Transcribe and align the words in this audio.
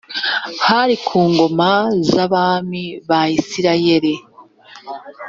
hari 0.67 0.95
ku 1.07 1.19
ngoma 1.31 1.71
z’abami 2.11 2.83
b’abisirayeli 3.07 4.13